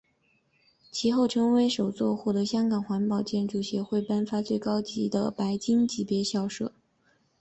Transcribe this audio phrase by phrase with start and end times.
[0.89, 6.73] 其后成为首座获得香港环保建筑协会颁发最高级的白金级别校舍。